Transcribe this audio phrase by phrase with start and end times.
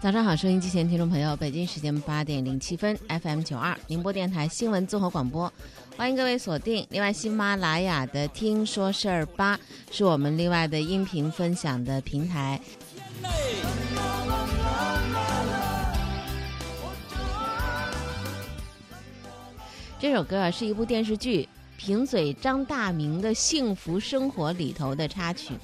[0.00, 5.52] 早上好，收音机前听众朋友，北京时间八点零七分，FM 九二宁波电台新闻综合广播，
[5.96, 6.86] 欢迎各位锁定。
[6.90, 9.58] 另外，喜马拉雅的“听说事儿吧”
[9.90, 12.60] 是我们另外的音频分享的平台。
[19.98, 21.42] 这首歌啊，是一部电视剧
[21.76, 25.54] 《贫嘴张大民的幸福生活》里头的插曲。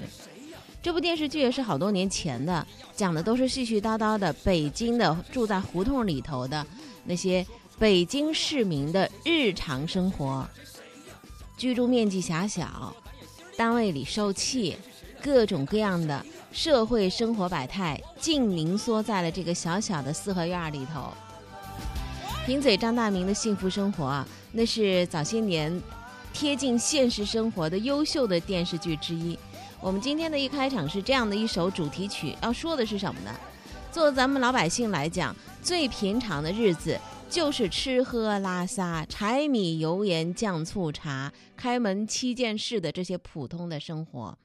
[0.84, 6.65] 这部电视剧也是好多年前的，讲的都是絮絮叨叨的北京的住在胡同里头的
[7.07, 7.45] 那些
[7.79, 10.47] 北京市民的日常生活，
[11.57, 12.95] 居住面积狭小，
[13.57, 14.77] 单位里受气，
[15.23, 21.10] 各种各样的社会生活百态，尽凝缩在了这个小小的四合院里头。
[22.45, 25.80] 贫嘴张大民的幸福生活啊，那是早些年
[26.35, 29.38] 贴近现实生活的优秀的电视剧之一。
[29.85, 33.30] 我们今天的一开场是这样的一首主题曲，要说的是什么呢？
[33.93, 44.38] 做咱们老百姓来讲，最平常的日子就是吃喝拉撒、柴米油盐酱醋茶、开门七件事的这些普通的生活。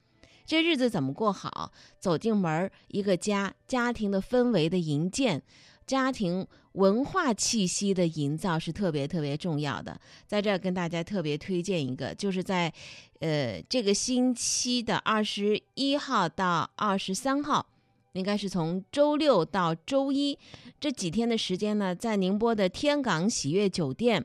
[0.44, 1.72] 这日子怎么过好？
[1.98, 5.42] 走进门，一个家，家庭的氛围的营建。
[5.86, 12.72] 家庭文化气息的营造是特别特别重要的，在这儿跟大家特别推荐一个，就是在，
[13.20, 17.66] 呃，这个星期的二十一号到二十三号，
[18.12, 20.38] 应该是从周六到周一
[20.80, 24.24] 这几天的时间呢，在宁波的天港喜悦酒店、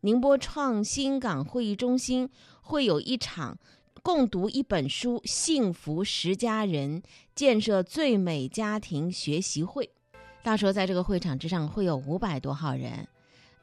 [0.00, 2.30] 宁波创新港会议中心
[2.62, 3.58] 会有一场
[4.02, 7.02] 共读一本书《幸福十佳人
[7.34, 9.84] 建设最美家庭学习会》。
[10.42, 13.06] 到时候在这个会场之上会有五百多号人，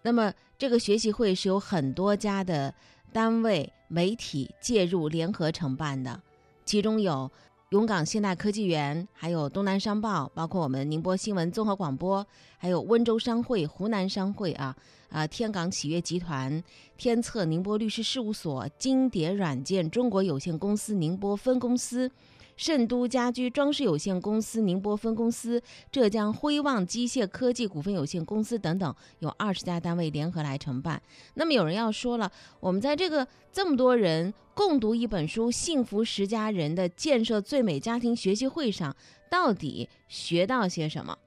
[0.03, 2.71] 那么这个学习会是有很多家的
[3.11, 6.21] 单位、媒体介入联合承办的，
[6.65, 7.31] 其中有
[7.69, 12.25] 永港现代科技园，还有东南商报，包括我们宁波新闻综合广播，
[12.57, 14.75] 还有温州商会、湖南商会啊
[15.09, 16.63] 啊，天港企业集团、
[16.97, 22.09] 天策宁波律师事务所、金蝶软件中国有限公司宁波分公司。
[22.57, 31.01] 盛都家居装饰有限公司宁波分公司、浙江辉旺机械科技股份有限公司等等，有二十家单位联合来承办。
[31.35, 32.29] 那么有人要说了，
[32.59, 38.93] 我们在这个这么多人共读一本书《幸福十佳人的建设最美家庭学习会》上，
[39.29, 41.17] 到底学到些什么？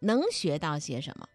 [0.00, 1.26] 能学到些什么？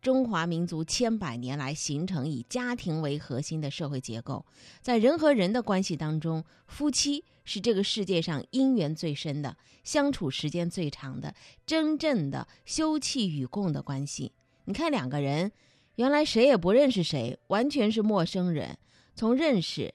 [0.00, 4.46] 中华民族千百年来形成以家庭为核心的社会结构，
[4.80, 11.34] 在人和人的关系当中，夫妻是这个世界上姻缘最深的、相处时间最长的、
[11.66, 14.32] 真正的休戚与共的关系。
[14.66, 15.50] 你看，两个人
[15.96, 18.78] 原来谁也不认识谁，完全是陌生人，
[19.16, 19.92] 从认识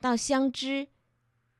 [0.00, 0.86] 到相知，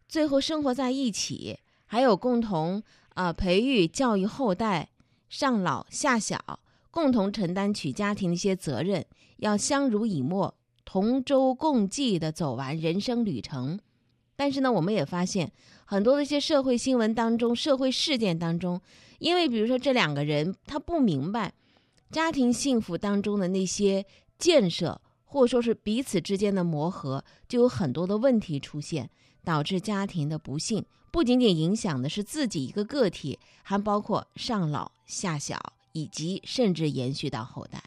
[0.09, 2.83] 最后生活在一起，还有共同
[3.15, 4.91] 啊培育教育后代，
[5.29, 6.61] 上老下小。
[6.93, 9.05] 共同承担起家庭的一些责任，
[9.39, 10.55] 要相濡以沫、
[10.85, 13.81] 同舟共济的走完人生旅程。
[14.37, 15.51] 但是呢，我们也发现
[15.87, 18.81] 很多的一些社会新闻当中、社会事件当中，
[19.19, 21.55] 因为比如说这两个人他不明白
[22.11, 24.05] 家庭幸福当中的那些
[24.39, 29.09] 建设，或者说是彼此之间的磨合，就有很多的问题出现，
[29.43, 30.85] 导致家庭的不幸。
[31.11, 35.59] 不仅仅影响的是自己一个个体，还包括上老下小。
[35.93, 37.83] 以及甚至延续到后代，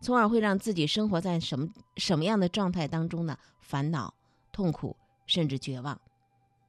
[0.00, 3.36] 从而会让自己生活在什么什么样的状态当中呢？
[3.60, 4.14] 烦恼、
[4.52, 6.00] 痛苦，甚至绝望。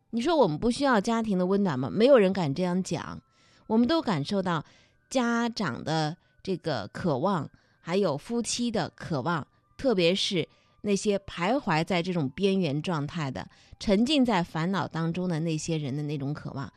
[0.10, 1.90] 你说我们不需要家庭的温暖吗？
[1.90, 3.22] 没有人敢这样讲。
[3.68, 4.64] 我们都感受到
[5.10, 7.50] 家长的这个渴望，
[7.82, 9.46] 还有夫妻的渴望，
[9.78, 10.48] 特别是
[10.82, 13.46] 那些徘徊在这种边缘状态的、
[13.78, 16.72] 沉浸在烦恼当中的那些人的那种渴望。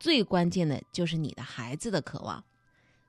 [0.00, 2.42] 最关键的就是你的孩子的渴望。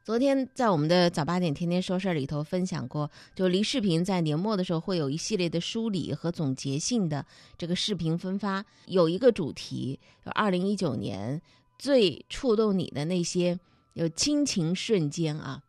[0.03, 7.25] 昨天在我们的早八点天天说事儿里头分享过，就离视频在年末的时候会有一系列的梳理和总结性的
[7.57, 11.41] 这个视频分发，有一个主题，就二零一九年
[11.79, 13.57] 最触动你的那些
[13.93, 15.63] 有亲情瞬间啊，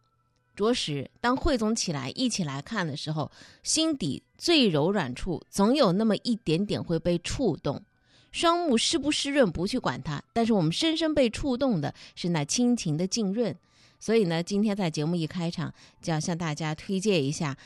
[0.56, 3.30] 着实当汇总起来一起来看的时候，
[3.62, 7.80] 心底最柔软处总有那么一点点会被触动，
[8.32, 13.56] 双目湿不湿润不去管它，但是我们深深被触动的是那亲情的浸润。
[14.04, 15.72] 所以呢，今天在节目一开场
[16.02, 17.56] 就要向大家推荐一下，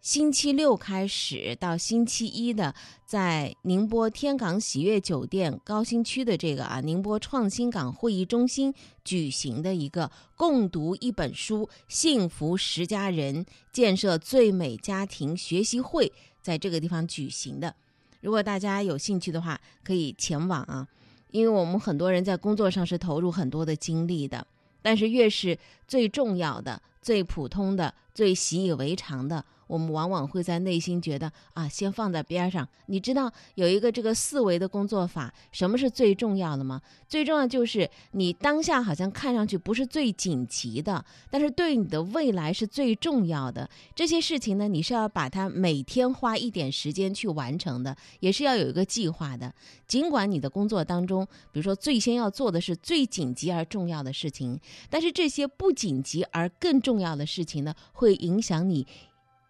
[0.00, 2.72] 星期六开始到星期一的，
[3.04, 8.72] 在宁波天港喜悦酒店高新区的这个啊宁波创新港会议中心
[9.02, 16.06] 举行的一个共读一本书《幸福十佳人建设最美家庭学习会》
[16.40, 17.74] 在这个地方举行的。
[18.20, 20.86] 如果大家有兴趣的话，可以前往啊，
[21.32, 24.46] 因为我们很多人在工作上是投入很多的精力的。
[24.82, 29.44] 但是越是最重要的、最普通的、最习以为常的。
[29.70, 32.68] 我们往往会在内心觉得啊，先放在边上。
[32.86, 36.82] 你知道有一个这个四维的工作法，什么是最重要的吗？
[37.08, 43.70] 最重要就是你当下好像看上去不是最紧急的，但是对你的未来是最重要的。
[43.94, 49.54] 这些事情呢，你是要把它每天花一点时间去完成的，也是要有一个计划的。
[49.86, 54.58] 尽管你的工作当中，比如说最先要做的是最紧急而重要的事情，
[54.88, 58.84] 但是这些不紧急而更重要的事情呢，会影响你。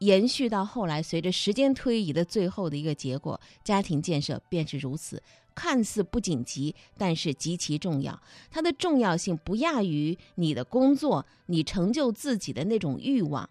[0.00, 5.22] 延续到后来，随着时间推移的最后的一个结果，家庭建设便是如此。
[5.54, 8.18] 看似不紧急，但是极其重要。
[8.50, 13.50] 它的重要性不亚于你的工作，你成就自己的那种欲望。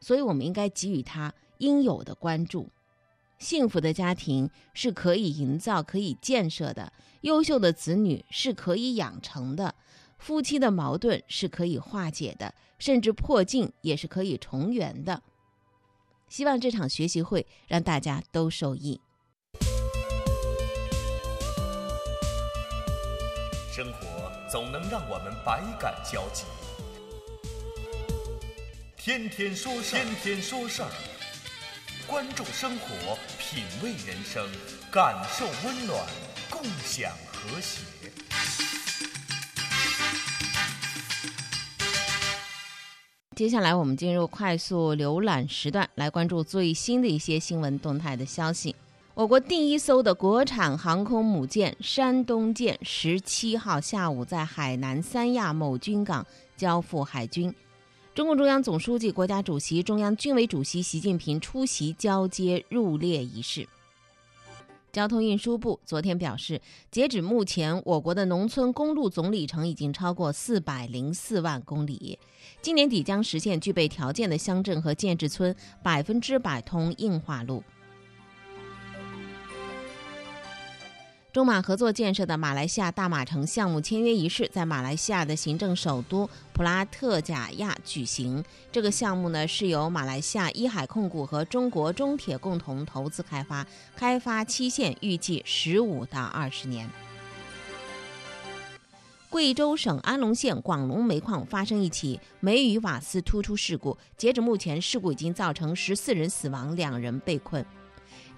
[0.00, 2.70] 所以，我们应该给予它应有的关注。
[3.38, 6.90] 幸福的家庭是可以营造、可以建设的；
[7.22, 9.74] 优秀的子女是可以养成的；
[10.16, 15.22] 夫妻的矛盾是可以化解的，甚至破镜也是可以重圆的。
[16.28, 19.00] 希望这场学习会让大家都受益。
[23.72, 26.44] 生活总能让我们百感交集，
[28.96, 30.90] 天天说事天天说事儿，
[32.06, 34.44] 关注生活，品味人生，
[34.90, 36.04] 感受温暖，
[36.50, 37.97] 共享和谐。
[43.38, 48.74] 接下来我们进入快速浏览时段，来关注最新的一些新闻动态的消息。
[49.14, 56.26] 我国第一艘的国产航空母舰“山东舰”十七号下午在海南三亚某军港
[56.56, 57.54] 交付海军。
[58.12, 63.68] 中共中央总书记、国家主席、中央军委主席习近平出席交接入列仪式。
[64.98, 66.60] 交通运输部昨天表示，
[66.90, 72.18] 截止目前，我国的农村公路总里程已经超过四百零四万公里。
[72.60, 75.54] 今年底将实现具备条件的乡镇和建制村
[75.84, 77.62] 百分之百通硬化路。
[81.38, 88.42] 中马合作建设的马来西亚大马城项目签约仪式在马来西亚的行政首都普拉特贾亚举行。
[88.72, 93.64] 这个项目呢是由马来西亚一海控股和中国中铁共同投资开发，
[93.94, 96.90] 开发期限预计十五到二十年。
[99.30, 107.64] 贵州省安龙县广龙煤矿发生一起煤与瓦斯突出事故，截止目前，事故已经造成十四人死亡，两人被困。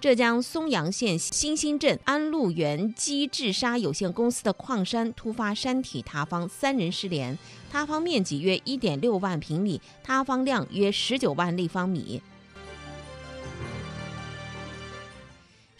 [0.01, 7.37] 浙江松阳县新兴镇安陆源基治沙有限公司的矿山突发山体塌方，三人失联，
[7.69, 12.19] 塌方面积约一点六万平米，塌方量约十九万立方米。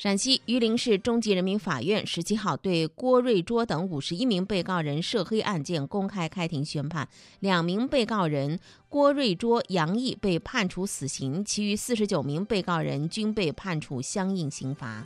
[0.01, 7.07] 陕西榆林市中级人民法院十七号对郭瑞卓等五十一名被告人涉黑案件公开开庭宣判，
[7.39, 8.59] 两名被告人
[8.89, 15.05] 郭瑞卓、杨毅被判处死刑，其余四十九名被告人均被判处相应刑罚。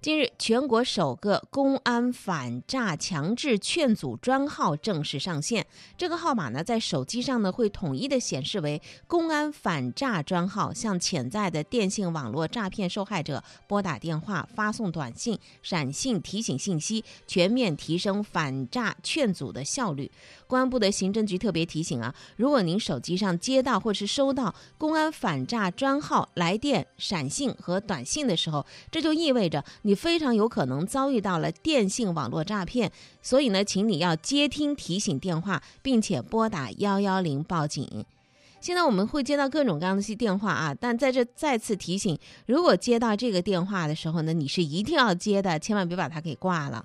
[0.00, 5.66] 近日，全国首个公安反诈强制劝阻专号正式上线。
[5.96, 20.08] 这个号码呢，在手机上呢会统一的显示为“公安反诈专号”，向潜在的电信网络诈骗受害者拨打电话、发送短信、闪信提醒信息，全面提升反诈劝阻的效率。
[20.46, 29.64] 公安部的刑侦局特别提醒啊，如果您手机上接到或是收到公安反诈专号来电、闪信和短信的时候，这就意味着。
[29.88, 32.92] 你非常有可能遭遇到了电信网络诈骗，
[33.22, 38.04] 所以呢，请你要接听提醒电话，并且拨打幺幺零报警。
[38.60, 46.84] 现在我们会接到各种各样的些电话啊，但在这再次提醒，如果接到这个电话的时候呢，你是一定要接的，千万别把它给挂了。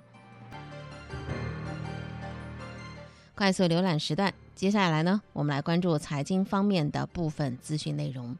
[3.34, 8.34] 快速浏览时段，接下来呢，我们来关注财经方面的部分资讯内容。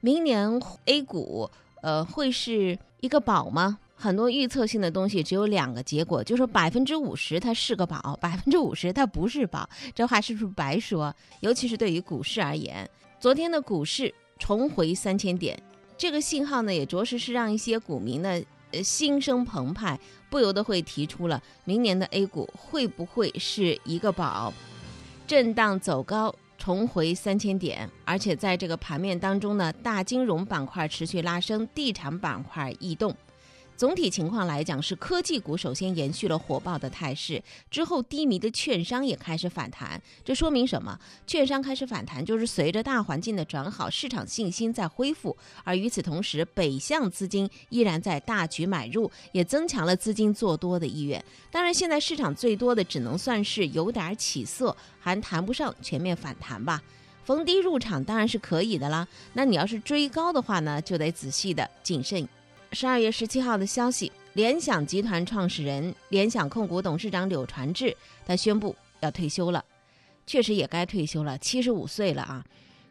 [0.00, 1.48] 明年 A 股
[1.80, 3.78] 呃会是一个宝吗？
[4.02, 9.68] 很多预测性的东西只有两个结果，就是百分之五十它是个宝，百分之五十它不是宝。
[9.94, 11.14] 这话是不是白说？
[11.40, 12.88] 尤其是对于股市而言，
[13.20, 15.62] 昨天的股市重回三千点，
[15.98, 18.40] 这个信号呢，也着实是让一些股民呢，
[18.70, 24.50] 呃，心生澎湃，不由得会提出了明年的 A 股会不会是一个宝？
[25.26, 33.14] 震荡走高，重回三千点，而且在这个盘面当中呢，大金融板块持续拉升，地产板块异动。
[33.80, 39.98] 总体情况来讲，是科技股首先延续了火爆的态势，之后低迷的券商也开始反弹。
[40.22, 41.00] 这说明什么？
[41.26, 45.34] 券商开始反弹，就是随着大环境的转好，市场信心在恢复。
[45.64, 51.24] 而与此同时，北向资金依然在大举买入，也增强了资金做多的意愿。
[51.50, 56.82] 当然，现在市场最多的只能算是有点起色，还谈不上全面反弹吧。
[57.24, 59.08] 逢低入场当然是可以的啦。
[59.32, 62.28] 那你要是追高的话呢，就得仔细的谨慎。
[62.72, 69.64] 十二月十七号的消息，联想集团创始人、联想控股董事长柳传志，他宣布要退休了，
[70.24, 72.44] 确实也该退休了，七十五岁了啊。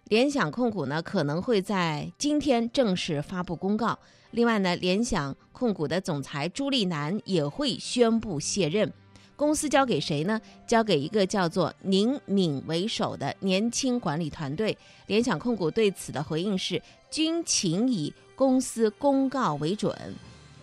[0.09, 3.97] 联想控股呢可能会在今天正式发布公告。
[4.31, 8.91] 另外呢，联想控股的总裁朱立南也会宣布卸任，
[9.39, 10.41] 公司交给谁呢？
[10.67, 14.77] 交给一个叫做宁敏为首的年轻管理团队。
[15.07, 18.13] 联想控股对此的回应是：均请以。
[18.35, 19.93] 公司公告为准。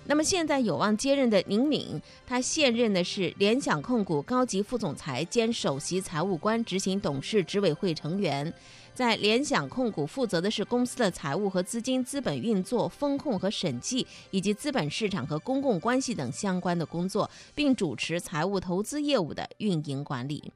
[0.07, 8.51] 那么现在有望接任的宁敏，他现任的是联想控股高级副总裁兼首席财务官、执行董事、执委会成员，
[8.97, 20.51] 在联想控股负责的是公司的财务和资金、资本运作、风控和审计，以及资本市场和公共关系等相关的工作，并主持财务投资业务的运营管理。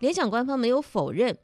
[0.00, 1.34] 联想官方没有否认。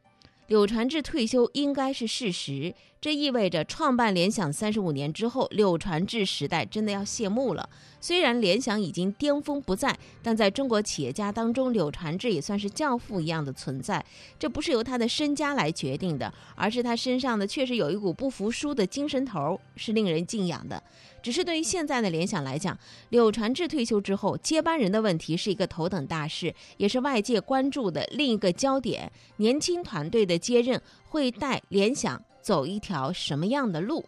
[0.49, 7.69] 柳传志退休应该是事实，这意味着创办联想三十五年之后，柳传志时代真的要谢幕了。
[8.00, 14.05] 虽然联想已经巅峰不在，但在中国企业家当中，柳传志也算是教父一样的存在。
[14.38, 20.81] 这不是由他的身家来决定的，而是他身上的确实有一股不服输的精神头，是令人敬仰的。
[21.26, 22.78] 只是对于现在的联想来讲，
[23.09, 29.11] 柳传志退休之后，接班人的问题是一个头等大事，也是外界关注的另一个焦点。
[29.38, 34.04] 年轻团队的接任会带联想走一条什么样的路？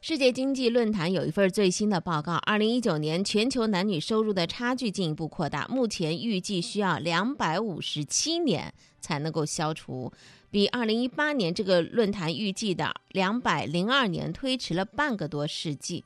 [0.00, 10.12] 世界经济论坛有一份最新的报告，二零一九年全球男女收入的差距进一步扩大，目前预计需要两百五十七年才能够消除。
[10.54, 16.04] 比二零一八年这个论坛预计的两百零二年推迟了半个多世纪，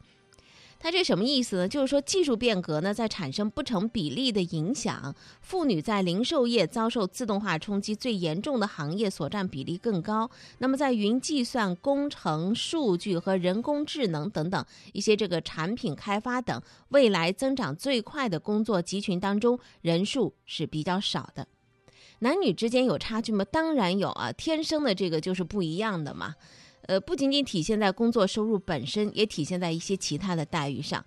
[0.78, 1.68] 它这什么意思呢？
[1.68, 10.30] 就是说技术变革呢在产生不成比例的影响，妇女在零售业遭受自动化冲击最严重的行业所占比例更高。
[10.56, 14.64] 那么在云计算、工程、数据和人工智能等等
[14.94, 21.46] 一些这个产品开发等未来增长最快的工作集群当中，人数是比较少的。
[22.20, 23.44] 男女之间有差距吗？
[23.44, 26.34] 当然有啊，天生的这个就是不一样的嘛。
[26.86, 31.04] 呃，不仅仅体现在工作收入本身，也体现在一些其他的待遇上。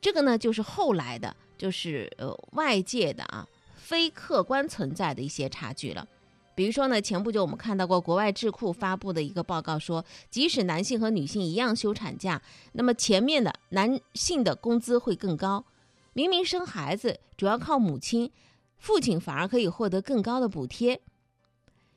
[0.00, 3.46] 这个呢，就是后来的，就是呃外界的啊，
[3.76, 6.06] 非客观存在的一些差距了。
[6.54, 12.40] 比如说呢，前不久我们看到过国外智库发布的一个报告说，即使男性和女性一样休产假，
[12.72, 15.64] 那么前面的男性的工资会更高。
[16.12, 18.30] 明明生孩子主要靠母亲。
[18.80, 21.00] 父亲反而可以获得更高的补贴，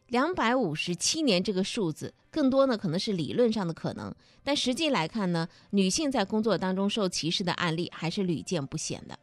[0.08, 4.14] 两百五十七年这个数字，更多呢可能是理论上的可能，
[4.44, 9.18] 但实际来看呢，女性在工作当中受歧视的案例还是屡见不鲜的。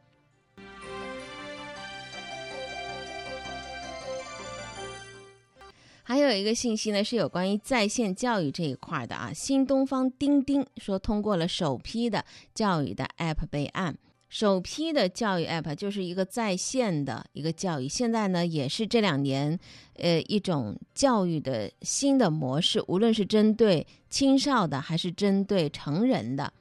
[6.02, 13.96] 还有一个信息呢，是有关于在线教育这一块的啊，新东方钉钉说通过了首批的教育的 App 备案。
[14.30, 19.58] 首批的教育 App 就是一个在线的一个教育，现在呢也是这两年，
[19.94, 26.52] 呃一种教育的新的模式，无论是针对青少的还是针对成人的。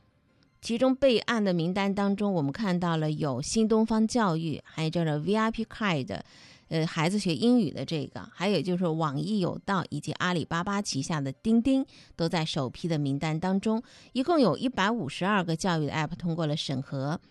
[0.62, 6.20] 其中备案的名单当中，我们看到了有新东方教育，还有叫做 VIP Card，
[6.70, 11.86] 呃孩子学英语的这个，还有就是网易有道以及阿里巴巴旗下的钉钉
[12.16, 13.84] 都在首批的名单当中，
[14.14, 17.22] 一共有一百五十二个教育的 App 通过了审核。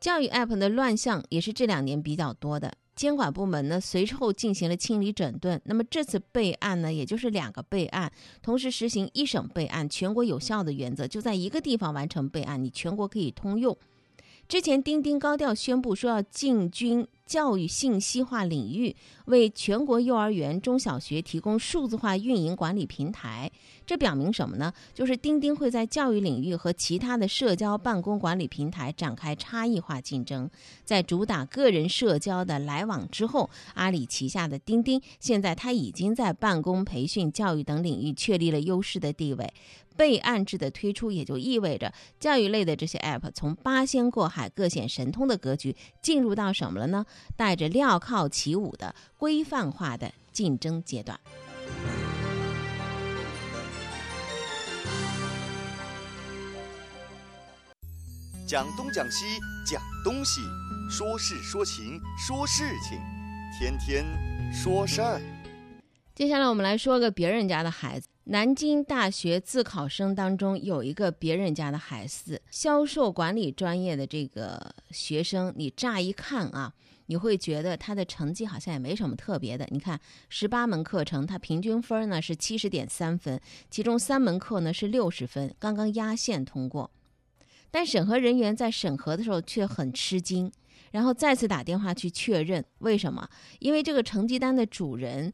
[0.00, 5.60] 教育 App 的乱象也是这两年比较多的，监管部门呢随后进行了清理整顿。
[5.66, 13.76] 那么这次备案呢，也就是两个备案，同时实行一省备案、全国有效的原则，就在一个地方完成备案，你全国可以通用。
[14.48, 17.06] 之前钉钉高调宣布说要进军。
[17.30, 18.96] 教育信息化领域
[19.26, 23.48] 为全国幼儿园、中小学提供数字化运营管理平台，
[23.86, 24.72] 这表明什么呢？
[24.92, 30.50] 就是钉钉会在教育领域和其他的社交办公管理平台展开差异化竞争。
[30.84, 39.54] 在主打个人社交的来往之后，阿里旗下的钉钉现在它已经在办公、培训、教育等领域确立了优势的地位。
[39.96, 47.04] 备案制的推出，也就意味着教育类的这些 App 从八仙过海、各显神通的格局，进入到什么了呢？
[47.36, 51.18] 带着镣铐起舞的规范化的竞争阶段。
[58.46, 59.24] 讲东讲西
[59.64, 60.40] 讲东西，
[60.90, 62.98] 说事说情说事情，
[63.56, 64.04] 天天
[64.52, 65.20] 说事儿。
[66.16, 68.08] 接下来我们来说个别人家的孩子。
[68.24, 76.72] 南京大学自考生当中有一个别人家的孩子，销售管理专业的这个学生，你乍一看啊，
[77.10, 79.66] 你会觉得他的成绩好像也没什么特别的。
[79.72, 86.88] 你看，十八门课程，他平均分呢是七十点三分，其中三门课呢是六十分，刚刚压线通过。
[87.72, 90.52] 但审核人员在审核的时候却很吃惊，
[90.92, 93.28] 然后再次打电话去确认，为什么？
[93.58, 95.32] 因为这个成绩单的主人。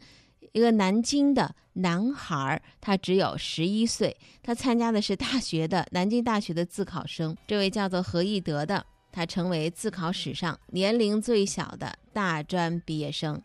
[0.53, 7.37] 一个南京的男孩，他只有十一岁，他参加的是大学的南京大学的自考生。
[7.47, 13.41] 这位叫做何义德的，他成为自考史上年龄最小的大专毕业生。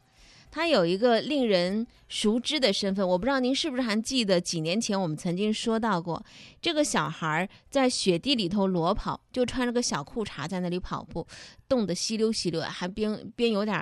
[0.51, 6.21] 他有一个令人熟知的身份，我不知道您是不是还记得几年前我们曾经说到过，
[6.61, 11.25] 这个小孩在雪地里头裸跑，就穿着个小裤衩在那里跑步，
[11.69, 13.79] 冻得稀溜稀溜，还边边有点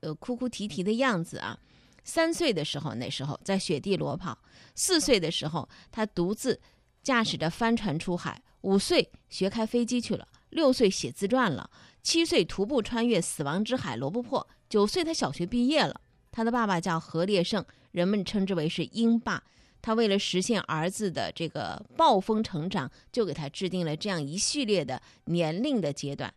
[0.00, 1.56] 呃哭哭啼啼的样子啊。
[2.02, 4.36] 三岁的时候，那时候在雪地裸跑；
[4.74, 6.60] 四岁的时候，他独自
[7.00, 11.68] 驾驶着帆船出海；五岁学开飞机去了；六岁写自传了；
[12.02, 16.00] 七岁徒步穿越死亡之海，罗布泊；九岁他小学毕业了。
[16.30, 19.42] 他的爸爸叫何烈胜，人们称之为是英爸。
[19.80, 26.32] 他为了实现儿子的这个暴风成长，就给他制定了这样一系列的年龄的阶段。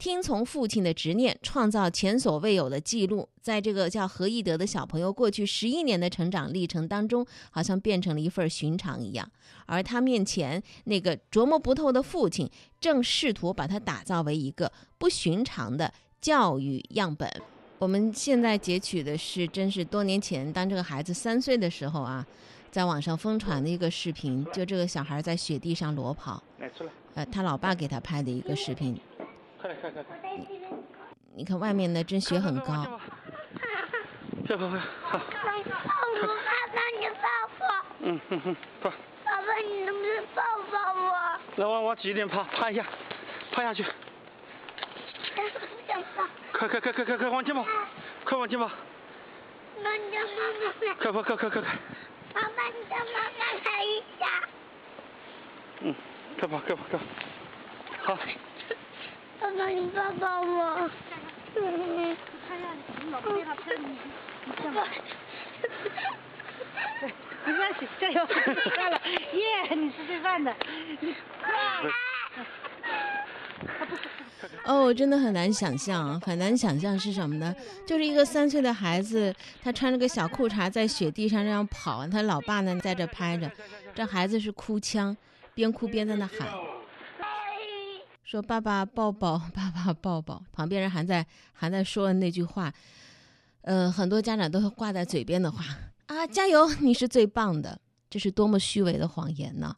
[0.00, 9.30] 听从父亲的执念，创造前所未有的记录，在这个叫何义德的小朋友过去十一年的成长历程当中，好像变成了一份寻常一样。
[9.66, 17.30] 而他面前那个琢磨不透的父亲，正试图把他打造为一个不寻常的教育样本。
[17.78, 22.26] 我们现在截取的是，真是多年前，当这个孩子三岁的时候啊，
[22.70, 26.42] 在网上疯传的一个视频，就这个小孩在雪地上裸跑，
[27.12, 28.98] 呃，他老爸给他拍的一个视频。
[29.60, 30.16] 快来，快快快！
[31.34, 32.98] 你看外面的真雪很高。
[34.46, 34.78] 快快快！
[35.02, 35.18] 好。
[35.18, 35.52] 爸爸，
[36.98, 37.84] 你抱抱。
[38.00, 38.90] 嗯哼哼，抱。
[38.90, 41.12] 爸爸，你能不能抱抱我？
[41.56, 42.42] 来，往往几点趴？
[42.44, 42.86] 趴一下，
[43.52, 43.84] 趴下去。
[46.52, 47.62] 快快快快快快往前跑！
[48.24, 48.70] 快往前跑！
[49.82, 50.94] 那你叫妈妈来。
[50.94, 51.70] 快快快快快快！
[52.32, 54.26] 爸爸，你叫妈妈来一下。
[55.80, 55.94] 嗯，
[56.38, 56.98] 快跑快跑快！
[58.04, 58.18] 好。
[59.40, 60.90] 爸爸，你抱抱我。
[61.56, 62.16] 嗯。
[62.46, 62.68] 看一下，
[63.02, 63.86] 你老公电话拍你，
[64.44, 64.86] 你这样。
[67.46, 68.26] 没关系，加油！
[68.76, 69.00] 干了，
[69.32, 69.74] 耶！
[69.74, 70.54] 你是最棒的。
[74.64, 77.54] 哦，真的很难想象，很难想象是什么呢？
[77.86, 83.50] 就是一个三岁的孩子，他穿着个小裤衩在雪地上这样跑，他老爸呢在这拍着，
[83.94, 85.16] 这孩子是哭腔，
[85.54, 86.48] 边哭边在那喊。
[88.30, 90.40] 说爸爸抱抱， 爸爸抱抱。
[90.52, 92.72] 旁边人还在还在说那句话，
[93.62, 95.64] 呃，很多家长都会挂在嘴边的话
[96.06, 97.80] 啊，加油，你是最棒的。
[98.08, 99.76] 这是多么虚伪的谎言呢？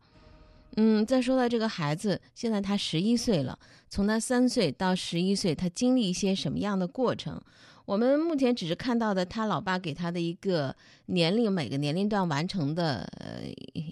[0.76, 7.40] 嗯，再说到这个孩子，现在他十一岁了，从他三岁到十一岁，他经历一些什么样的过程？
[7.86, 13.44] 我们目前只是看到的他老爸给他的一个年龄，每个年龄段完成的呃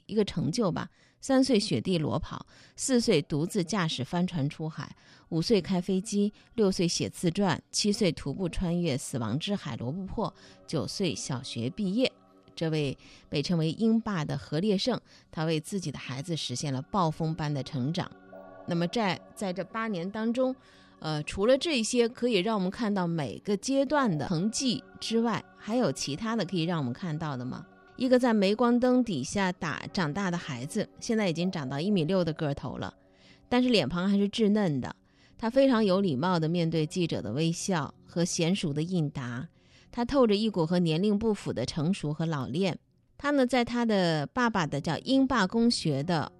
[0.04, 0.90] 一个成就吧。
[1.20, 4.96] 三岁雪地裸跑，四岁独自驾驶帆船出海，
[5.28, 10.32] 五岁开飞机，六岁写自传，七岁徒步穿越死亡之海罗布泊，
[10.66, 12.10] 九岁小学毕业。
[12.56, 12.96] 这位
[13.28, 18.10] 被称为“英爸”的何烈胜，他为自己的孩子实现了暴风般的成长。
[18.66, 20.54] 那么在在这八年当中，
[20.98, 27.66] 呃，除了这些可以让我们看到每个阶段的成绩之外，还有其他的可以让我们看到的吗？
[28.00, 32.94] 一个在镁光灯底下打长大的孩子，现在已经长到一米六的个头了，
[33.46, 34.96] 但是脸庞还是稚嫩的。
[35.36, 39.46] 他非常有礼貌地面对记者的微笑和娴熟的应答，
[39.92, 42.78] 他透着一股和年龄不符的成熟和老练。
[43.18, 46.32] 他呢，在他的爸爸的叫英霸公学的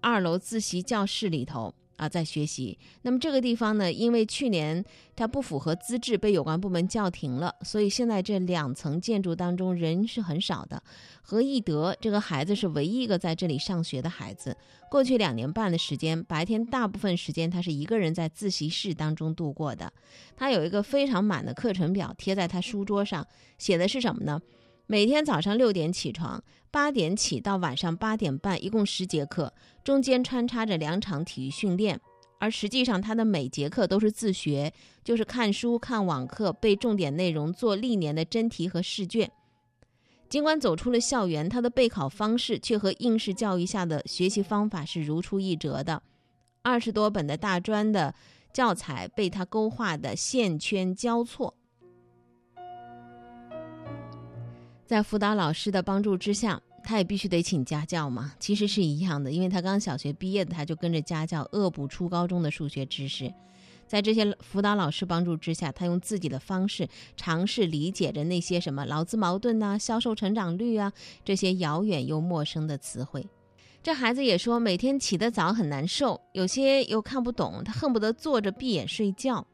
[0.00, 1.74] 二楼自习教室里头。
[1.96, 2.78] 啊，在学习。
[3.02, 10.82] 那么这个地方呢，因为去年它不符合资质，被有关部门叫停了，所以现在这两层建筑当中人是很少的。
[11.22, 14.56] 何义德这个孩子是唯一一个在这里上学的孩子。
[14.90, 19.92] 过去两年半的时间，白天大部分时间他是一个人在自习室当中度过的。
[20.36, 23.26] 他有一个非常满的课程表贴在他书桌上，
[23.58, 24.40] 写的是什么呢？
[24.86, 31.98] 每天早上六点起床，八点起到晚上八点半，一共十节课，中间穿插着两场体育训练。
[32.38, 34.70] 而实际上，他的每节课都是自学，
[35.02, 39.30] 就是看书、看网课、背重点内容、做历年的真题和试卷。
[40.28, 46.02] 尽管走出了校园，他的备考方式却和应试教育下的学习方法是如出一辙的。
[46.60, 48.14] 二十多本的大专的
[48.52, 51.54] 教材被他勾画的线圈交错。
[54.86, 58.32] 在辅导老师的帮助之下，他也必须得请家教嘛。
[58.38, 63.32] 其实是一样的，因为他刚小学毕业的，他就跟着家教恶补初高中的数学知识。
[63.86, 70.92] 在这些辅导老师帮助之下，他用自己的方式尝试理解着那些什么劳资矛盾呐、销售成长率啊
[71.24, 73.26] 这些遥远又陌生的词汇。
[73.82, 79.46] 这孩子也说，每天起得早很难受，有些又看不懂，他恨不得坐着闭眼睡觉。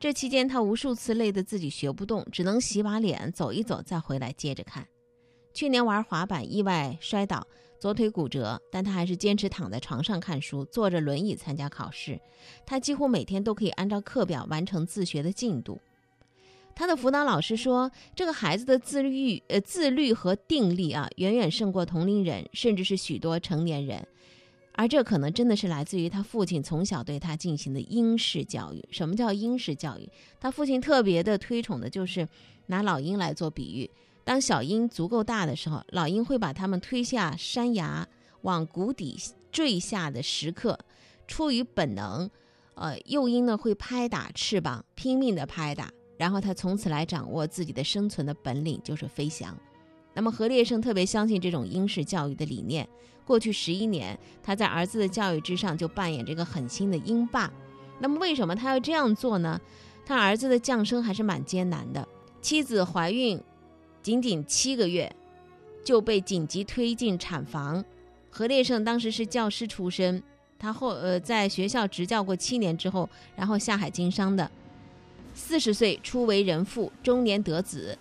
[0.00, 4.88] 这期间，他无数次累得自己学不动，只能洗把脸、走一走，再回来接着看。
[5.52, 7.46] 去年玩滑板意外摔倒，
[7.78, 12.18] 左腿骨折，但他还是坚持躺在床上看书，坐着轮椅参加考试。
[12.64, 15.78] 他几乎每天都可以按照课表完成自学的进度。
[16.74, 24.08] 他的辅导老师说，这个孩子的自律、呃自律和定力啊，远远胜过同龄人，甚至是许多成年人。
[24.80, 28.82] 而这可能真的是来自于他父亲从小对他进行的英式教育。
[28.90, 30.08] 什么叫英式教育？
[30.40, 32.26] 他父亲特别的推崇的就是
[32.68, 33.90] 拿老鹰来做比喻。
[34.24, 38.08] 当小鹰足够大的时候，老鹰会把它们推下山崖，
[38.40, 39.18] 往谷底
[39.52, 40.78] 坠下的时刻，
[41.26, 42.30] 出于本能，
[42.72, 45.92] 呃，幼鹰呢会拍打翅膀，拼命的拍打。
[46.16, 49.54] 然后它从此来掌握自己的生存的本领，就是飞翔。
[50.14, 52.88] 那么何烈胜特别相信这种英式教育的理念。
[53.24, 57.52] 过去十一年，他在儿子的教育之上就扮演这个狠心的鹰爸。
[58.00, 59.60] 那么为什么他要这样做呢？
[60.04, 62.08] 他儿子的降生还是蛮艰难的，
[62.40, 63.40] 妻子怀孕
[64.02, 65.14] 仅仅七个月
[65.84, 67.84] 就被紧急推进产房。
[68.30, 70.20] 何烈胜当时是教师出身，
[70.58, 74.50] 他后呃在学校执教过七年之后，然后下海经商的。
[75.32, 77.96] 四十岁初为人父，中年得子。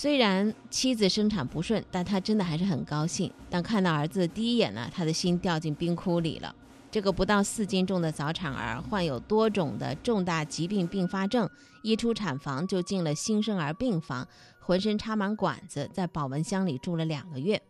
[0.00, 3.32] 虽然妻子生产不顺，但他真的还是很高兴。
[3.50, 6.54] 但看到儿子第一眼呢，他的心掉进冰窟里了。
[6.88, 11.50] 这个不到四斤重的早产儿，患有多种的重大疾病并发症，
[11.82, 14.28] 一出产房就进了新生儿病房，
[14.60, 17.60] 浑身插满管子，在保温箱里住了两个月。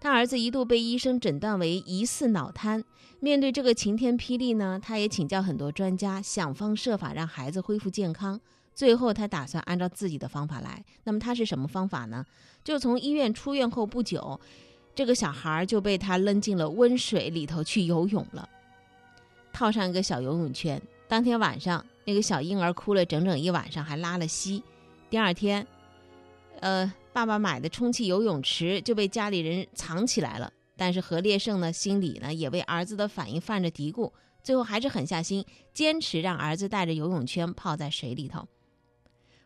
[0.00, 2.82] 他儿子一度被医生诊断为疑似脑瘫。
[3.18, 8.40] 面对这个晴天霹雳呢，他也请教很多专家，想方设法让孩子恢复健康。
[8.74, 10.84] 最后，他打算按照自己的方法来。
[11.04, 12.24] 那么，他是什么方法呢？
[12.64, 14.40] 就从医院出院后不久，
[14.94, 18.48] 这个小孩就被他扔进了温水里头去游泳了，
[19.52, 20.80] 套上一个小游泳圈。
[21.08, 24.62] 当天晚上，那个小婴儿哭了整整一晚上，还拉了稀。
[25.08, 25.66] 第二天，
[26.60, 26.92] 呃。
[27.12, 34.12] 爸爸买的充气游泳池就被家里人藏起来了，但是何烈胜呢，心里呢也为儿子的反应犯着嘀咕，
[34.44, 38.46] 最后还是狠下心，坚持让儿子带着游泳圈泡在水里头。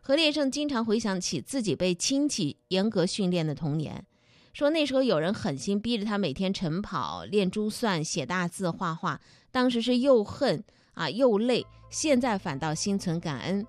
[0.06, 4.04] 何烈胜经常回想起自己被亲戚严格训练的童年，
[4.52, 9.18] 说那时候有人狠心逼着他每天晨跑、练珠算、写大字、画画，
[9.50, 10.62] 当时是又恨
[10.92, 13.66] 啊又累，现在反倒心存感恩。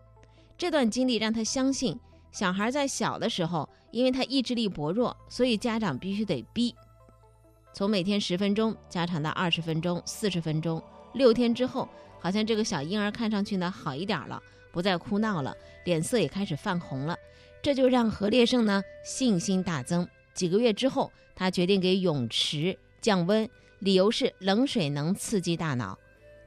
[0.57, 1.97] 这段经历让他相信。
[2.33, 6.75] 小孩在小的时候，因为他意志力薄弱，所以家长必须得逼，
[7.73, 10.83] 从每天十分钟加长到二十分钟、四十分钟。
[11.13, 11.87] 六天之后，
[12.25, 17.15] 好像这个小婴儿看上去呢好一点了，不再哭闹了，脸色也开始泛红了。
[17.61, 20.07] 这就让何烈胜呢信心大增。
[20.33, 25.95] 几个月之后，他决定给泳池降温，理由是冷水能刺激大脑。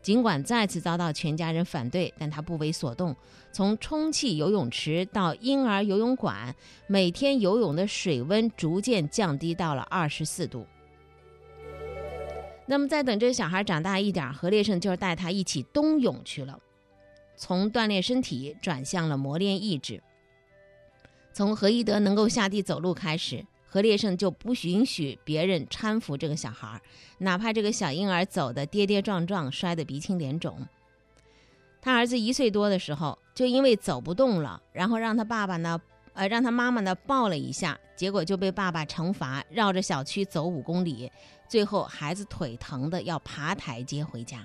[0.02, 3.14] 尽管再次遭到全家人反对，但他不为所动。
[3.52, 6.52] 从充气游泳池到婴儿游泳馆，
[6.88, 10.66] 每天游泳的水温逐渐降低到了二十四度。
[12.70, 16.60] 那么，再等这个小孩长大一点，何烈胜就带他一起冬泳去了，
[17.34, 20.02] 从锻炼身体转向了磨练意志。
[21.32, 23.44] 从何一德能够下地走路开始。
[23.70, 26.80] 何烈胜就不允许别人搀扶这个小孩，
[27.18, 30.66] 哪怕这个小婴儿走的跌跌撞撞，摔得鼻青脸肿。
[31.82, 35.78] 他儿子一岁多的时候，就因为走不动了，然后让他爸爸呢，
[36.18, 41.08] 呃，让他妈妈呢抱了一下，结果就被爸爸惩罚，绕着小区走五公里，
[41.46, 44.44] 最后孩子腿疼的要爬台阶回家。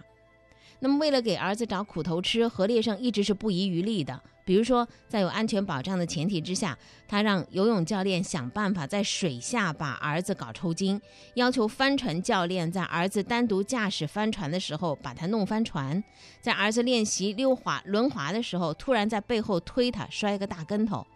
[0.78, 4.22] 那么，为了给儿子找苦头吃，何烈胜一直是不遗余力的。
[4.46, 11.02] 比如说，在有安全保障的前提之下，他让游泳教练想办法在水下把儿子搞抽筋，
[11.34, 16.04] 要求帆船教练在儿子单独驾驶帆船的时候把他弄翻船，
[16.40, 21.08] 在儿子练习溜滑轮滑的时候，突然在背后推他摔个大跟头。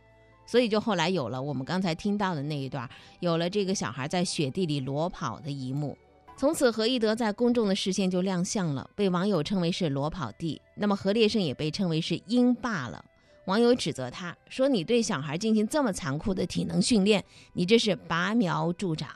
[0.48, 5.96] 所以，就后来有了我们刚才听到的那一段，有了这个小孩在雪地里裸跑的一幕。
[6.38, 10.62] 从此，何一德在公众的视线就亮相了，被网友称为是“裸跑帝”。
[10.78, 13.04] 那么，何烈胜也被称为是“鹰爸”了。
[13.46, 19.10] 网友指责他说：“你对小孩进行这么残酷的体能训练，你这是拔苗助长。”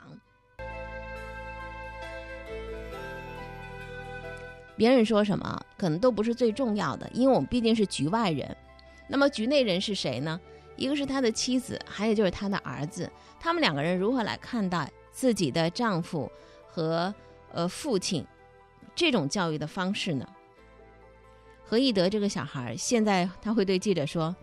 [4.76, 8.58] 别人说什么可能都不是最重要的，因为我们毕竟是局外人。
[9.08, 10.40] 那么局内人是谁呢？
[10.76, 13.10] 一个是他的妻子，还有就是他的儿子。
[13.40, 16.32] 他们两个人如何来看待自己的丈夫
[16.68, 17.14] 和
[17.52, 18.26] 呃父亲
[18.96, 20.28] 这种教育的方式呢？
[21.64, 24.36] 何义德这个小孩现在他会对记者说：“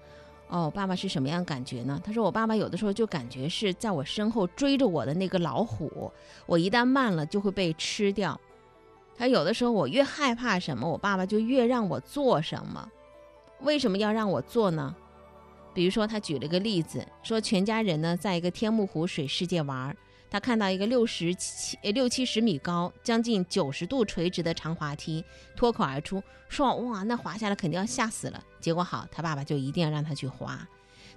[0.49, 6.11] 哦，爸爸是什么样感觉呢？”他说：“我爸爸有的时候就感觉是在我身后追着我的那个老虎，
[6.47, 8.41] 我一旦慢了就会被吃掉。
[9.17, 12.91] 他有的时候我越害怕什么，我爸爸就越让我做什么。
[13.61, 14.95] 为什么要让我做呢？
[15.79, 19.97] 比如说，他举了个例子，说全家人呢在一个天目湖水世界玩。”
[20.29, 30.67] 他看到一个六十七六七十米高、将近九十度垂直的长滑梯，脱口而出说：“哇，那滑下来肯定要吓死了。”结果好，他爸爸就一定要让他去滑。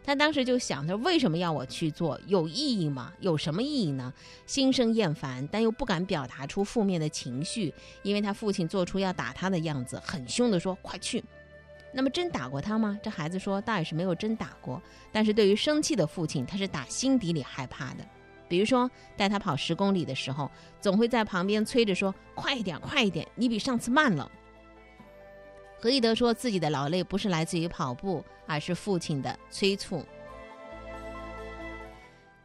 [0.04, 2.21] 他当时就想：他为什么要我去做？
[2.28, 3.12] 有意义吗？
[3.19, 4.13] 有什么意义呢？
[4.45, 11.24] 心生厌烦，但又不敢表达出负面的情绪，因为他父亲做出要打他的样子，很凶地说：“快去！”
[11.93, 12.99] 那么真打过他吗？
[13.04, 18.06] 这孩子说：“倒也是没有真打过，但是对于生气的父亲，他是打心底里害怕的。”
[18.47, 20.49] 比如说，带他跑十公里的时候，
[20.80, 24.30] 总会在旁边催着说：“快一点，快一点，你比上次慢了。”
[25.80, 30.06] 何一德说自己的劳累不是来自于跑步，而是父亲的催促。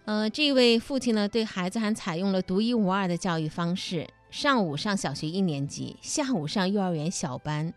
[0.05, 7.75] 呃，这位父亲呢，对孩子还采用了独一无二的教育方式：上午上小学一年级，下午上幼儿园小班，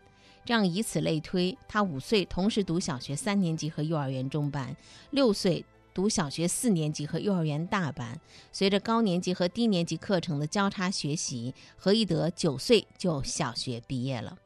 [0.50, 4.76] 这样以此类推，他五岁同时读小学三年级和幼儿园中班，
[5.12, 5.64] 六岁。
[5.94, 14.38] 读小学四年级和幼儿园大班，随着高年级和低年级课程的交叉学习，何一德九岁就小学毕业了。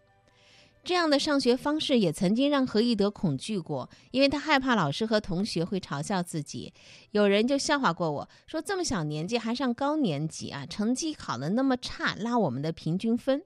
[0.85, 6.75] 这样的上学方式也曾经让何一德恐惧过，因为他害怕老师和同学会嘲笑自己。
[7.13, 13.43] 有人就笑话过我说：“这么小年纪还上高年级啊，成绩考得那么差，拉我们的平均分。”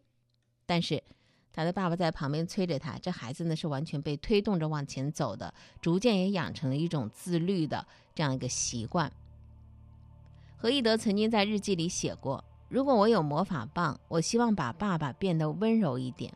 [0.66, 1.05] 但是。
[1.53, 7.85] 他的爸爸在旁边催着他，这孩子呢是完全被推动着往前走的，逐渐也养成了一种自律的
[8.15, 9.11] 这样一个习惯。
[10.57, 16.33] 何一德曾经在日记里写过：“如果我有魔法棒，我希望把爸爸变得温柔一点。”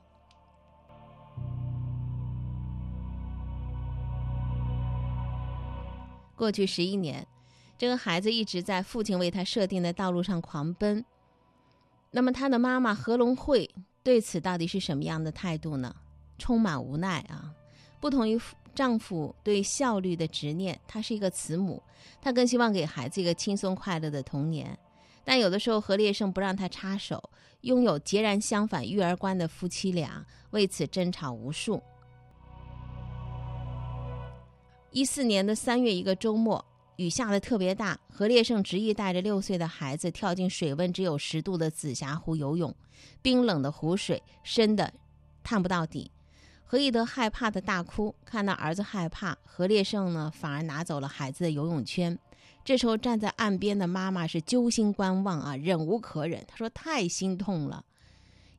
[6.35, 7.25] 过去十一年，
[7.79, 11.05] 这个孩子一直在父亲为他设定的道路上狂奔。
[12.11, 13.71] 那么他的妈妈何龙慧。
[14.03, 15.95] 对此到底是什么样的态度呢？
[16.39, 17.55] 充满无奈啊！
[18.01, 18.41] 不同于
[18.75, 21.81] 丈夫对效率的执念，她是一个慈母，
[22.21, 24.77] 她更希望给孩子一个轻松快乐的童年。
[25.25, 27.23] 但有的时候何烈胜不让她插手，
[27.61, 31.81] 拥有截然相反育儿观的夫妻俩为此争吵无数。
[34.91, 36.65] 一四年的三月一个周末。
[37.03, 42.73] 雨下的特别大，何烈胜执意带着六岁的孩子跳进水温只有十度的紫霞湖游泳，
[43.21, 44.95] 冰冷的湖水深的
[45.43, 46.11] 探不到底。
[46.65, 52.17] 何义德害怕的大哭，看到儿子害怕，何烈胜呢反而拿走了孩子的游泳圈。
[52.65, 57.85] 这时候站在岸边的妈妈是揪心观望啊，忍无可忍，她说太心痛了。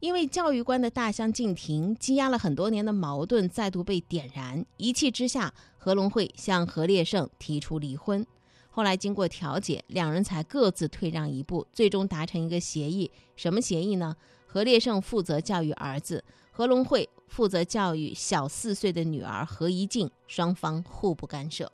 [0.01, 4.65] 因为教育观的大相径庭，积压了很多年的矛盾再度被点燃。
[4.75, 8.27] 一气之下，何龙会向何烈胜提出离婚。
[8.75, 13.11] 后来经过调解，两人才各自退让一步，最终达成一个协议。
[13.35, 14.15] 什么协议呢？
[14.47, 21.71] 何烈胜负责教育儿子，何龙会负责教育小四岁的女儿何怡静，双方互不干涉。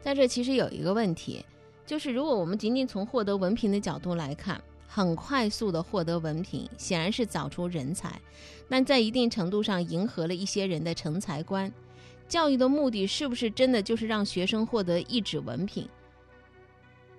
[0.00, 1.44] 在这其实有一个问题。
[1.86, 8.20] 就是如果我们仅仅从获得文凭的角度来看，很快速的获得文凭显然是早出人才，
[8.68, 11.72] 但在一定程度上迎合了一些人的成才观。
[12.28, 15.88] 教育的目的是不是真的就是让学生获得一纸文凭？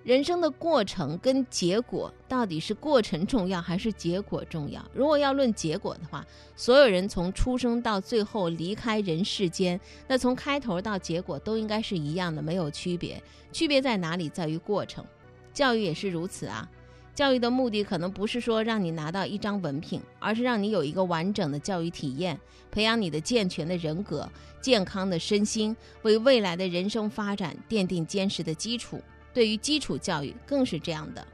[0.02, 4.82] 人生的过程跟结果到底是过程重要还是结果重要？
[4.94, 6.24] 如果要论结果的话，
[6.56, 13.22] 所有人从出生到最后离开人世间，那从开头到结果都应该是一样的，没有区别。
[13.52, 14.28] 区别在哪里？
[14.30, 15.04] 在于过程。
[15.52, 16.66] 教育也是如此啊。
[17.14, 22.38] 教育的目的可能不是说让你拿到一张文凭，而是让你有一个完整的教育体验，
[22.70, 24.26] 培养你的健全的人格、
[24.60, 29.02] 健康的身心，为未来的人生发展奠定坚实的基础。
[29.34, 31.26] 对于基础教育更是这样的。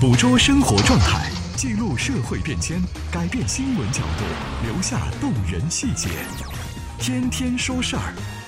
[0.00, 2.82] 捕捉生活状态，记录社会变迁，
[3.12, 4.24] 改变新闻角度，
[4.66, 6.08] 留下动人细节。
[6.98, 8.41] 天天说事儿。